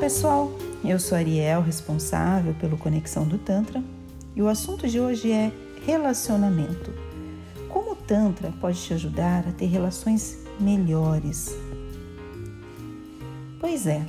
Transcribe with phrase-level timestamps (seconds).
[0.00, 0.50] pessoal,
[0.82, 3.84] eu sou Ariel, responsável pelo Conexão do Tantra,
[4.34, 5.52] e o assunto de hoje é
[5.84, 6.90] relacionamento.
[7.68, 11.54] Como o Tantra pode te ajudar a ter relações melhores?
[13.60, 14.02] Pois é,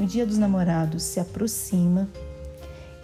[0.00, 2.08] o Dia dos Namorados se aproxima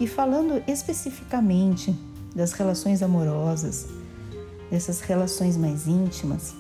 [0.01, 1.95] e falando especificamente
[2.35, 3.87] das relações amorosas,
[4.69, 6.57] dessas relações mais íntimas,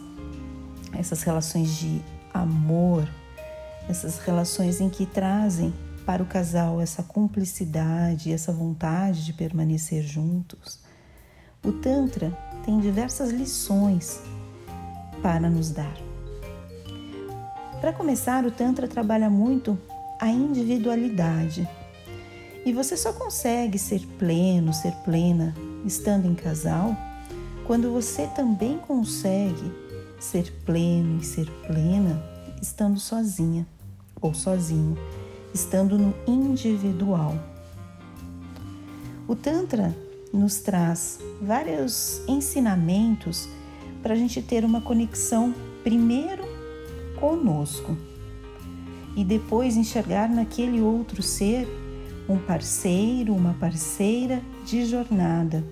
[0.92, 2.00] essas relações de
[2.32, 3.04] amor,
[3.88, 5.72] essas relações em que trazem
[6.04, 10.80] para o casal essa cumplicidade, essa vontade de permanecer juntos.
[11.64, 14.20] O Tantra tem diversas lições
[15.22, 15.96] para nos dar.
[17.80, 19.78] Para começar, o Tantra trabalha muito
[20.20, 21.68] a individualidade.
[22.64, 26.96] E você só consegue ser pleno, ser plena estando em casal
[27.66, 29.72] quando você também consegue
[30.18, 32.31] ser pleno e ser plena
[32.62, 33.66] estando sozinha
[34.20, 34.96] ou sozinho,
[35.52, 37.34] estando no individual.
[39.26, 39.94] O Tantra
[40.32, 43.48] nos traz vários ensinamentos
[44.00, 45.52] para a gente ter uma conexão
[45.82, 46.44] primeiro
[47.18, 47.96] conosco
[49.16, 51.68] e depois enxergar naquele outro ser
[52.28, 55.64] um parceiro, uma parceira de jornada.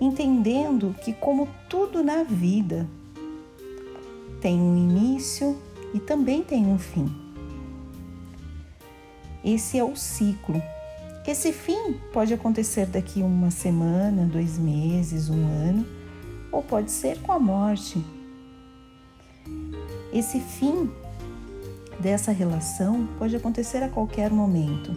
[0.00, 2.88] Entendendo que, como tudo na vida,
[4.44, 5.56] tem um início
[5.94, 7.10] e também tem um fim.
[9.42, 10.62] Esse é o ciclo.
[11.26, 15.86] Esse fim pode acontecer daqui uma semana, dois meses, um ano,
[16.52, 18.04] ou pode ser com a morte.
[20.12, 20.90] Esse fim
[21.98, 24.94] dessa relação pode acontecer a qualquer momento.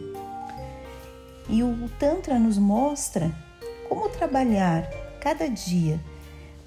[1.50, 3.34] E o Tantra nos mostra
[3.88, 4.84] como trabalhar
[5.22, 6.02] cada dia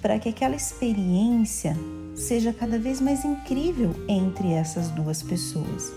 [0.01, 1.77] para que aquela experiência
[2.15, 5.91] seja cada vez mais incrível entre essas duas pessoas.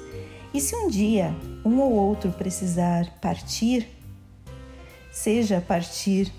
[0.52, 1.34] E se um dia
[1.64, 3.88] um ou outro precisar partir,
[5.10, 6.32] seja partir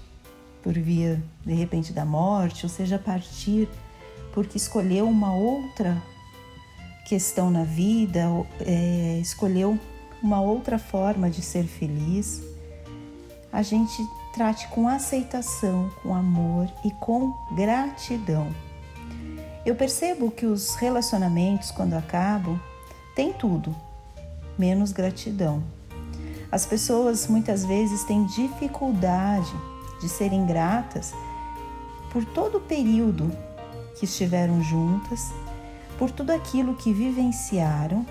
[0.63, 3.67] por via de repente da morte, ou seja partir
[4.33, 6.01] porque escolheu uma outra
[7.07, 8.25] questão na vida,
[8.59, 9.79] é, escolheu
[10.21, 12.41] uma outra forma de ser feliz,
[13.51, 13.95] a gente
[14.33, 18.47] trate com aceitação, com amor e com gratidão.
[19.65, 22.59] Eu percebo que os relacionamentos, quando acabam,
[23.15, 23.75] têm tudo,
[24.57, 25.63] menos gratidão.
[26.51, 29.51] As pessoas muitas vezes têm dificuldade
[29.99, 31.13] de serem gratas
[32.11, 33.31] por todo o período
[33.97, 35.33] que estiveram juntas,
[35.97, 38.05] por tudo aquilo que vivenciaram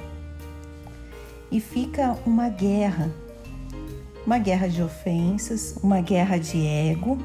[1.50, 3.12] e fica uma guerra
[4.26, 7.18] uma guerra de ofensas, uma guerra de ego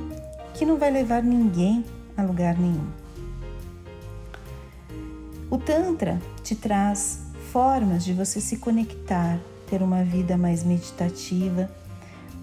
[0.53, 1.85] que não vai levar ninguém
[2.17, 2.87] a lugar nenhum.
[5.51, 7.21] O Tantra te traz
[7.51, 11.67] formas de você se conectar, ter uma vida mais meditativa,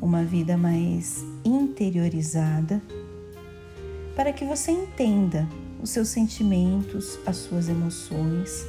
[0.03, 2.83] uma vida mais interiorizada,
[4.17, 5.49] para que você entenda
[5.81, 8.67] os seus sentimentos, as suas emoções,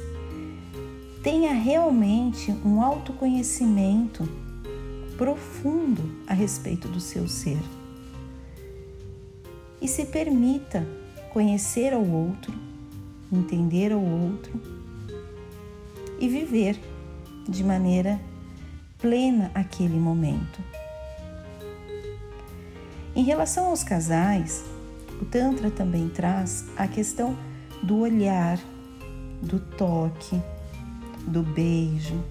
[1.20, 4.28] tenha realmente um autoconhecimento
[5.16, 7.58] profundo a respeito do seu ser.
[9.82, 10.86] E se permita
[11.32, 12.67] conhecer ao outro,
[13.32, 14.52] entender ao outro
[16.18, 16.78] e viver
[17.48, 18.20] de maneira
[18.98, 20.60] plena aquele momento.
[23.14, 24.64] Em relação aos casais,
[25.20, 27.36] o Tantra também traz a questão
[27.82, 28.58] do olhar,
[29.42, 30.40] do toque,
[31.26, 32.22] do beijo,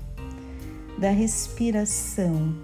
[0.98, 2.56] da respiração,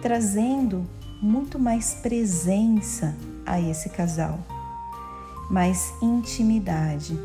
[0.00, 0.86] trazendo
[1.20, 4.38] muito mais presença a esse casal,
[5.50, 7.18] mais intimidade,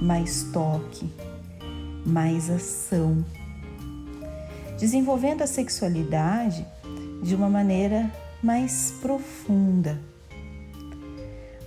[0.00, 1.10] mais toque,
[2.04, 3.24] mais ação,
[4.78, 6.66] desenvolvendo a sexualidade
[7.22, 8.10] de uma maneira
[8.42, 9.98] mais profunda,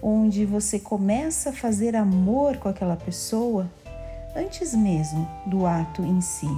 [0.01, 3.67] onde você começa a fazer amor com aquela pessoa
[4.35, 6.49] antes mesmo do ato em si.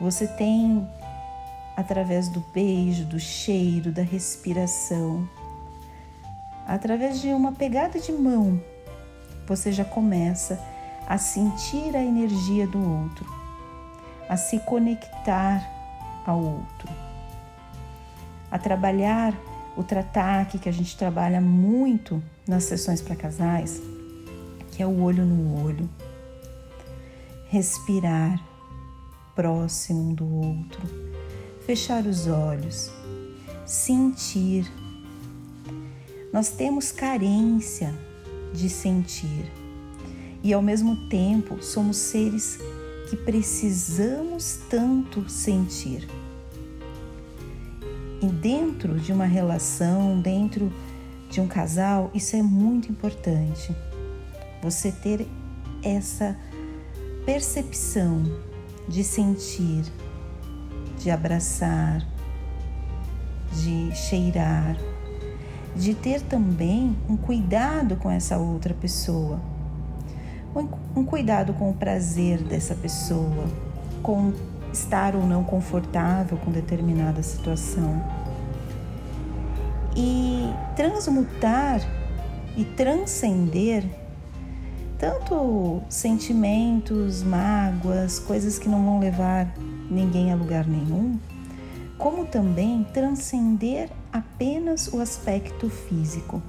[0.00, 0.86] Você tem
[1.76, 5.28] através do beijo, do cheiro, da respiração.
[6.68, 8.62] Através de uma pegada de mão,
[9.46, 10.62] você já começa
[11.08, 13.26] a sentir a energia do outro,
[14.28, 15.66] a se conectar
[16.26, 16.88] ao outro,
[18.50, 19.32] a trabalhar
[19.76, 23.80] o trataque que a gente trabalha muito nas sessões para casais,
[24.72, 25.88] que é o olho no olho.
[27.48, 28.38] Respirar
[29.34, 31.08] próximo um do outro
[31.68, 32.90] fechar os olhos,
[33.66, 34.64] sentir.
[36.32, 37.94] Nós temos carência
[38.52, 39.50] de sentir
[40.42, 42.58] e ao mesmo tempo somos seres
[43.08, 46.06] que precisamos tanto sentir.
[48.20, 50.72] E dentro de uma relação, dentro
[51.30, 53.74] de um casal, isso é muito importante.
[54.62, 55.26] Você ter
[55.82, 56.36] essa
[57.24, 58.22] percepção
[58.88, 59.84] de sentir,
[60.98, 62.06] de abraçar,
[63.52, 64.76] de cheirar,
[65.76, 69.40] de ter também um cuidado com essa outra pessoa,
[70.96, 73.46] um cuidado com o prazer dessa pessoa,
[74.02, 74.32] com
[74.72, 78.02] estar ou não confortável com determinada situação.
[79.96, 81.80] E transmutar
[82.56, 83.84] e transcender
[84.98, 89.52] tanto sentimentos, mágoas, coisas que não vão levar
[89.88, 91.18] ninguém a lugar nenhum,
[91.96, 96.42] como também transcender apenas o aspecto físico.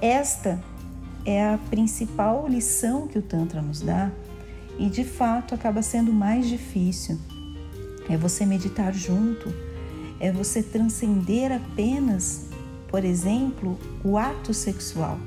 [0.00, 0.60] Esta
[1.24, 4.10] é a principal lição que o Tantra nos dá
[4.78, 7.18] e de fato acaba sendo mais difícil.
[8.08, 9.52] É você meditar junto,
[10.20, 12.46] é você transcender apenas,
[12.88, 15.18] por exemplo, o ato sexual.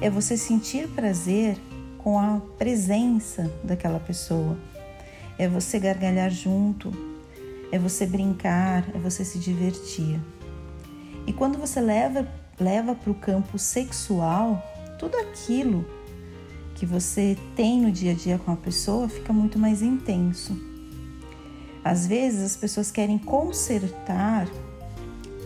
[0.00, 1.56] É você sentir prazer
[1.98, 4.56] com a presença daquela pessoa.
[5.38, 6.92] É você gargalhar junto,
[7.72, 10.20] é você brincar, é você se divertir.
[11.26, 12.26] E quando você leva
[12.58, 14.62] leva para o campo sexual,
[14.98, 15.84] tudo aquilo
[16.74, 20.56] que você tem no dia a dia com a pessoa fica muito mais intenso.
[21.84, 24.48] Às vezes as pessoas querem consertar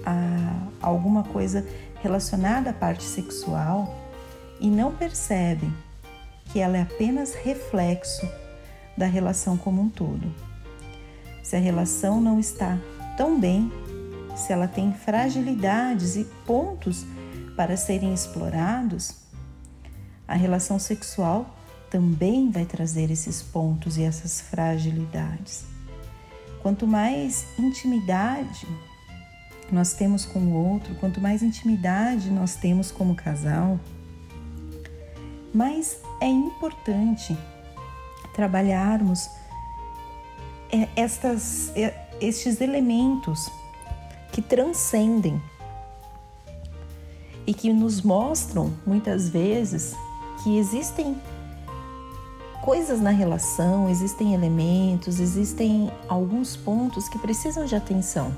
[0.04, 1.66] a, alguma coisa
[2.00, 3.94] relacionada à parte sexual
[4.60, 5.72] e não percebem
[6.46, 8.26] que ela é apenas reflexo
[8.96, 10.32] da relação como um todo.
[11.48, 12.76] Se a relação não está
[13.16, 13.72] tão bem,
[14.36, 17.06] se ela tem fragilidades e pontos
[17.56, 19.14] para serem explorados,
[20.28, 21.56] a relação sexual
[21.90, 25.64] também vai trazer esses pontos e essas fragilidades.
[26.60, 28.68] Quanto mais intimidade
[29.72, 33.80] nós temos com o outro, quanto mais intimidade nós temos como casal,
[35.54, 37.34] mais é importante
[38.34, 39.30] trabalharmos
[40.96, 43.50] estas, é, estes elementos
[44.32, 45.40] que transcendem
[47.46, 49.94] e que nos mostram muitas vezes
[50.42, 51.16] que existem
[52.62, 58.36] coisas na relação, existem elementos, existem alguns pontos que precisam de atenção.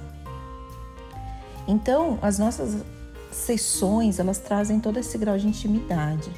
[1.67, 2.85] Então, as nossas
[3.33, 6.31] sessões, elas trazem todo esse grau de intimidade.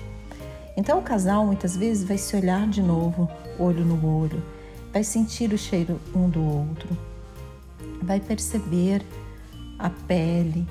[0.76, 4.42] Então, o casal muitas vezes vai se olhar de novo, olho no olho,
[4.92, 6.88] vai sentir o cheiro um do outro,
[8.02, 9.02] vai perceber
[9.78, 10.66] a pele,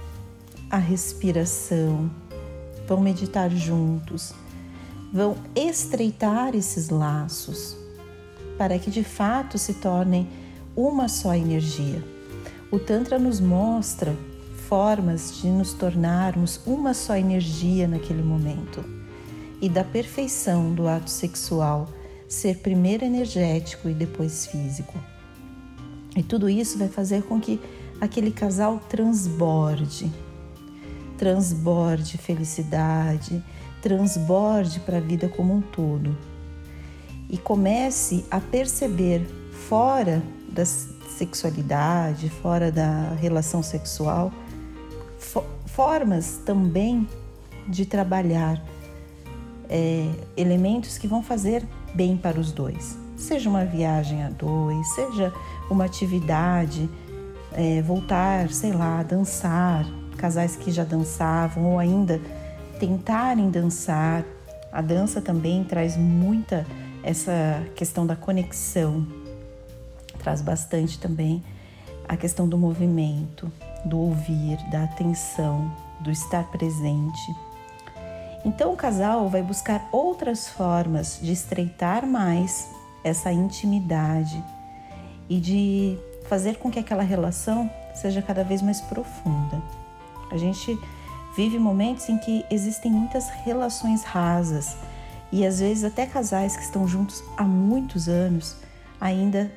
[0.69, 2.09] a respiração,
[2.87, 4.33] vão meditar juntos,
[5.11, 7.75] vão estreitar esses laços
[8.57, 10.29] para que de fato se tornem
[10.75, 12.03] uma só energia.
[12.71, 14.15] O Tantra nos mostra
[14.69, 18.85] formas de nos tornarmos uma só energia naquele momento
[19.59, 21.89] e da perfeição do ato sexual
[22.31, 24.97] ser primeiro energético e depois físico.
[26.15, 27.59] E tudo isso vai fazer com que
[27.99, 30.09] aquele casal transborde,
[31.17, 33.43] transborde felicidade,
[33.81, 36.17] transborde para a vida como um todo
[37.29, 39.27] e comece a perceber
[39.67, 44.31] fora da sexualidade, fora da relação sexual,
[45.65, 47.07] formas também
[47.67, 48.61] de trabalhar
[49.69, 52.97] é, elementos que vão fazer bem para os dois.
[53.17, 55.33] Seja uma viagem a dois, seja
[55.69, 56.89] uma atividade,
[57.53, 59.85] é, voltar, sei lá, dançar,
[60.17, 62.19] casais que já dançavam ou ainda
[62.79, 64.23] tentarem dançar.
[64.71, 66.65] A dança também traz muita
[67.03, 69.05] essa questão da conexão,
[70.19, 71.43] traz bastante também
[72.07, 73.51] a questão do movimento,
[73.85, 75.71] do ouvir, da atenção,
[76.01, 77.50] do estar presente.
[78.43, 82.67] Então o casal vai buscar outras formas de estreitar mais
[83.03, 84.43] essa intimidade
[85.29, 89.61] e de fazer com que aquela relação seja cada vez mais profunda.
[90.31, 90.77] A gente
[91.35, 94.75] vive momentos em que existem muitas relações rasas
[95.31, 98.57] e às vezes até casais que estão juntos há muitos anos
[98.99, 99.51] ainda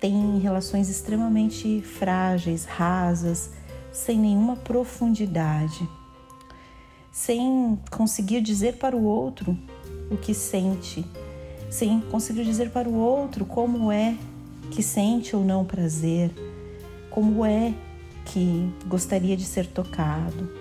[0.00, 3.50] têm relações extremamente frágeis, rasas,
[3.92, 5.86] sem nenhuma profundidade,
[7.12, 9.56] sem conseguir dizer para o outro
[10.10, 11.04] o que sente,
[11.70, 14.16] sem conseguir dizer para o outro como é
[14.70, 16.30] que sente ou não prazer,
[17.10, 17.74] como é
[18.24, 20.60] que gostaria de ser tocado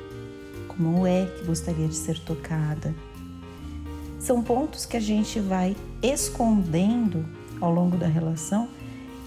[0.80, 2.96] como é que gostaria de ser tocada.
[4.18, 7.26] São pontos que a gente vai escondendo
[7.60, 8.70] ao longo da relação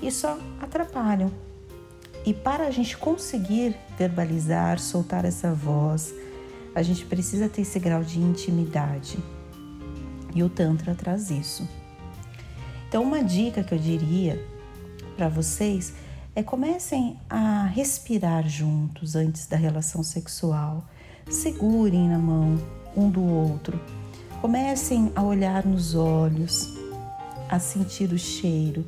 [0.00, 1.30] e só atrapalham.
[2.24, 6.14] E para a gente conseguir verbalizar, soltar essa voz,
[6.74, 9.18] a gente precisa ter esse grau de intimidade.
[10.34, 11.68] E o Tantra traz isso.
[12.88, 14.42] Então, uma dica que eu diria
[15.16, 15.94] para vocês
[16.34, 20.84] é comecem a respirar juntos antes da relação sexual.
[21.28, 22.58] Segurem na mão
[22.96, 23.78] um do outro.
[24.40, 26.68] Comecem a olhar nos olhos,
[27.48, 28.84] a sentir o cheiro,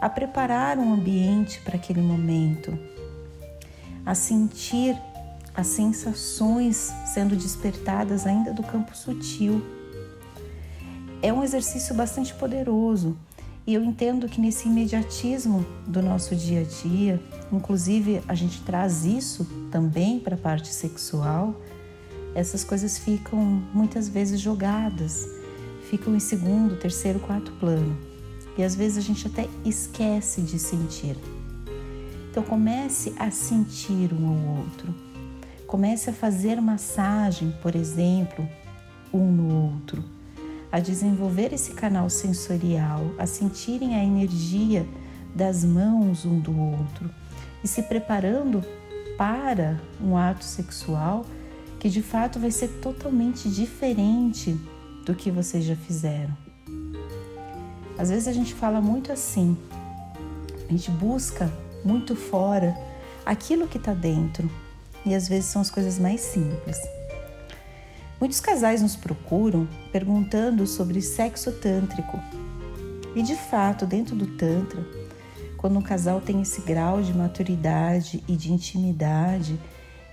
[0.00, 2.76] a preparar um ambiente para aquele momento,
[4.04, 4.96] a sentir
[5.54, 9.62] as sensações sendo despertadas ainda do campo sutil.
[11.20, 13.16] É um exercício bastante poderoso
[13.64, 19.04] e eu entendo que nesse imediatismo do nosso dia a dia, inclusive a gente traz
[19.04, 21.60] isso também para a parte sexual,
[22.34, 25.28] essas coisas ficam muitas vezes jogadas,
[25.88, 27.96] ficam em segundo, terceiro, quarto plano.
[28.58, 31.16] E às vezes a gente até esquece de sentir.
[32.30, 34.92] Então comece a sentir um ao outro.
[35.72, 38.46] Comece a fazer massagem, por exemplo,
[39.10, 40.04] um no outro
[40.70, 44.86] a desenvolver esse canal sensorial, a sentirem a energia
[45.34, 47.10] das mãos um do outro
[47.64, 48.62] e se preparando
[49.16, 51.24] para um ato sexual
[51.80, 54.54] que de fato vai ser totalmente diferente
[55.06, 56.36] do que vocês já fizeram.
[57.96, 59.56] Às vezes a gente fala muito assim,
[60.68, 61.50] a gente busca
[61.82, 62.76] muito fora
[63.24, 64.50] aquilo que está dentro
[65.04, 66.78] e às vezes são as coisas mais simples.
[68.20, 72.20] Muitos casais nos procuram perguntando sobre sexo tântrico.
[73.16, 74.86] E de fato, dentro do Tantra,
[75.56, 79.58] quando um casal tem esse grau de maturidade e de intimidade,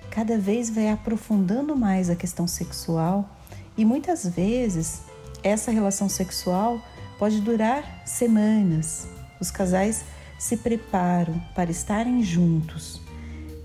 [0.10, 3.30] cada vez vai aprofundando mais a questão sexual
[3.78, 5.04] e muitas vezes
[5.44, 6.82] essa relação sexual
[7.18, 9.08] pode durar semanas.
[9.40, 10.04] Os casais
[10.38, 13.02] se preparam para estarem juntos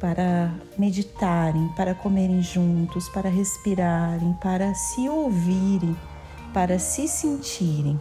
[0.05, 5.97] para meditarem, para comerem juntos, para respirarem, para se ouvirem,
[6.53, 7.99] para se sentirem.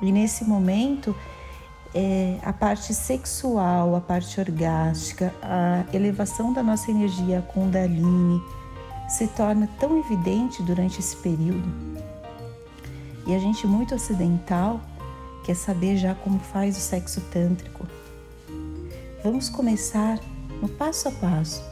[0.00, 1.14] E nesse momento,
[1.94, 8.42] é, a parte sexual, a parte orgástica, a elevação da nossa energia, a Kundalini,
[9.06, 11.68] se torna tão evidente durante esse período.
[13.26, 14.80] E a gente muito ocidental
[15.44, 17.86] quer saber já como faz o sexo tântrico.
[19.22, 20.18] Vamos começar
[20.60, 21.62] no passo a passo,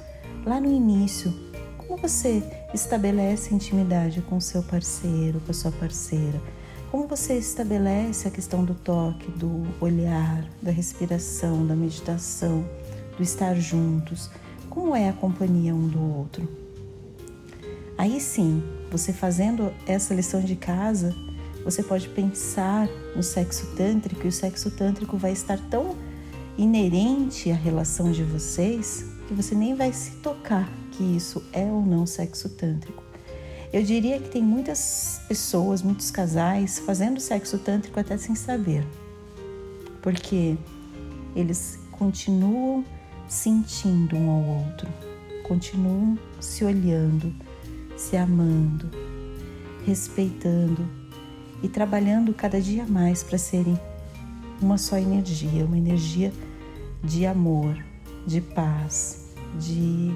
[0.45, 1.35] lá no início,
[1.78, 2.43] como você
[2.75, 6.40] estabelece intimidade com seu parceiro, com a sua parceira?
[6.90, 12.64] Como você estabelece a questão do toque, do olhar, da respiração, da meditação,
[13.16, 14.31] do estar juntos?
[14.71, 16.49] Como é a companhia um do outro?
[17.99, 21.14] Aí sim, você fazendo essa lição de casa,
[21.64, 25.97] você pode pensar no sexo tântrico e o sexo tântrico vai estar tão
[26.58, 31.84] inerente à relação de vocês que você nem vai se tocar que isso é ou
[31.84, 33.02] não sexo tântrico.
[33.72, 38.86] Eu diria que tem muitas pessoas, muitos casais fazendo sexo tântrico até sem saber,
[40.00, 40.56] porque
[41.34, 42.84] eles continuam
[43.28, 44.88] sentindo um ao outro,
[45.42, 47.34] continuam se olhando,
[47.96, 48.88] se amando,
[49.84, 50.88] respeitando
[51.62, 53.78] e trabalhando cada dia mais para serem
[54.60, 56.32] uma só energia, uma energia
[57.06, 57.76] de amor,
[58.26, 60.14] de paz, de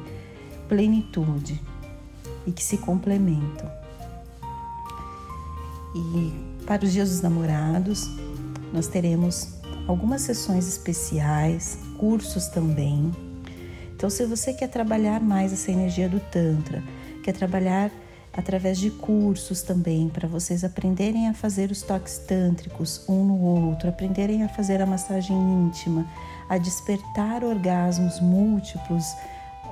[0.68, 1.60] plenitude
[2.46, 3.70] e que se complementam.
[5.94, 8.08] E para os dias dos namorados,
[8.72, 9.54] nós teremos
[9.86, 13.10] algumas sessões especiais, cursos também.
[13.94, 16.82] Então, se você quer trabalhar mais essa energia do Tantra,
[17.22, 17.90] quer trabalhar
[18.32, 23.88] através de cursos também, para vocês aprenderem a fazer os toques tântricos um no outro,
[23.88, 26.06] aprenderem a fazer a massagem íntima,
[26.48, 29.04] a despertar orgasmos múltiplos,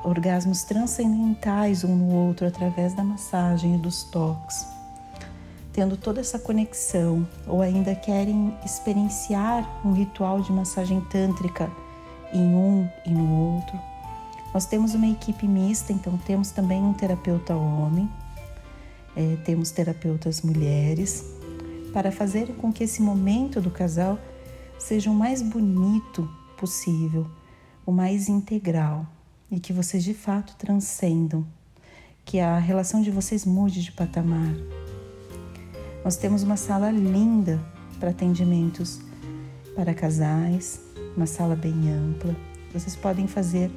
[0.05, 4.67] orgasmos transcendentais um no outro através da massagem e dos toques.
[5.73, 11.71] Tendo toda essa conexão, ou ainda querem experienciar um ritual de massagem tântrica
[12.33, 13.79] em um e no outro.
[14.53, 18.11] Nós temos uma equipe mista, então temos também um terapeuta homem
[19.19, 21.25] é, temos terapeutas mulheres,
[21.93, 24.17] para fazer com que esse momento do casal
[24.79, 27.27] seja o mais bonito possível,
[27.85, 29.05] o mais integral
[29.51, 31.45] e que vocês de fato transcendam,
[32.25, 34.55] que a relação de vocês mude de patamar.
[36.05, 37.59] Nós temos uma sala linda
[37.99, 39.01] para atendimentos
[39.75, 40.81] para casais,
[41.17, 42.37] uma sala bem ampla.
[42.73, 43.69] Vocês podem fazer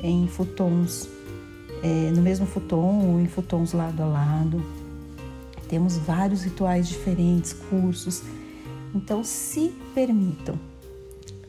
[0.00, 1.08] em futons
[1.82, 4.62] é, no mesmo futon ou em futons lado a lado.
[5.68, 8.22] Temos vários rituais diferentes, cursos
[8.94, 10.58] Então se permitam.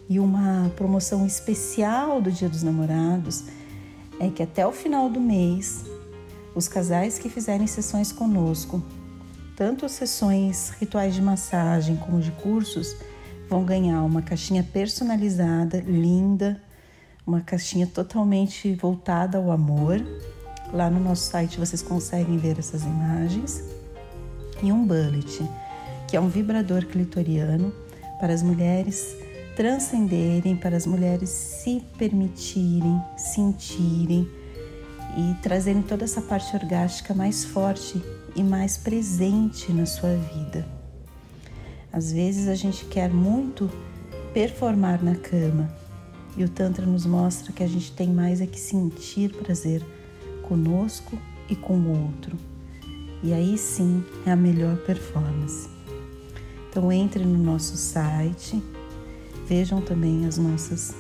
[0.07, 3.45] E uma promoção especial do Dia dos Namorados
[4.19, 5.85] é que até o final do mês,
[6.53, 8.83] os casais que fizerem sessões conosco,
[9.55, 12.95] tanto sessões rituais de massagem como de cursos,
[13.50, 16.61] vão ganhar uma caixinha personalizada, linda,
[17.25, 20.03] uma caixinha totalmente voltada ao amor.
[20.73, 23.63] Lá no nosso site vocês conseguem ver essas imagens.
[24.61, 25.43] E um bullet,
[26.07, 27.73] que é um vibrador clitoriano
[28.19, 29.15] para as mulheres
[29.55, 34.27] transcenderem, para as mulheres se permitirem, sentirem
[35.17, 38.01] e trazerem toda essa parte orgástica mais forte
[38.35, 40.65] e mais presente na sua vida.
[41.91, 43.69] Às vezes a gente quer muito
[44.33, 45.80] performar na cama
[46.38, 49.85] e o Tantra nos mostra que a gente tem mais é que sentir prazer
[50.43, 51.17] conosco
[51.50, 52.38] e com o outro.
[53.23, 55.69] E aí sim é a melhor performance.
[56.69, 58.61] Então entre no nosso site
[59.51, 60.95] Vejam também as nossas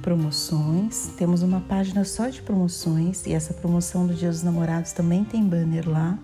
[0.00, 1.10] promoções.
[1.18, 5.44] Temos uma página só de promoções e essa promoção do Dia dos Namorados também tem
[5.44, 6.18] banner lá.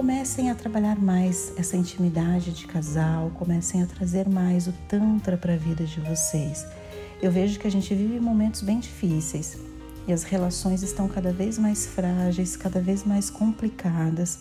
[0.00, 5.52] Comecem a trabalhar mais essa intimidade de casal, comecem a trazer mais o Tantra para
[5.52, 6.66] a vida de vocês.
[7.20, 9.58] Eu vejo que a gente vive momentos bem difíceis
[10.08, 14.38] e as relações estão cada vez mais frágeis, cada vez mais complicadas,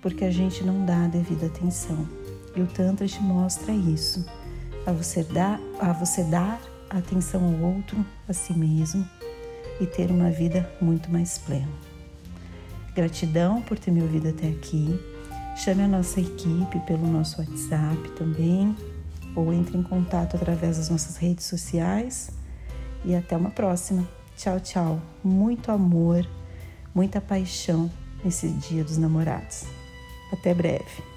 [0.00, 2.08] porque a gente não dá a devida atenção.
[2.56, 4.24] E o Tantra te mostra isso
[4.86, 9.06] a você dar, a você dar atenção ao outro, a si mesmo
[9.78, 11.91] e ter uma vida muito mais plena.
[12.94, 14.98] Gratidão por ter me ouvido até aqui.
[15.56, 18.74] Chame a nossa equipe pelo nosso WhatsApp também
[19.34, 22.30] ou entre em contato através das nossas redes sociais
[23.04, 24.06] e até uma próxima.
[24.36, 25.00] Tchau, tchau.
[25.22, 26.26] Muito amor,
[26.94, 27.90] muita paixão
[28.24, 29.64] nesse Dia dos Namorados.
[30.32, 31.11] Até breve.